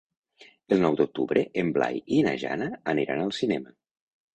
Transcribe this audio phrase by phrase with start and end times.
[0.75, 3.81] El nou d'octubre en Blai i na Jana aniran al cinema.